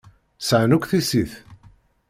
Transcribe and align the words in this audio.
Sεan 0.47 0.75
akk 0.75 0.85
tissit. 0.89 1.31